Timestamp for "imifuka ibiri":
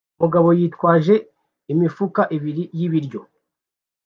1.73-2.63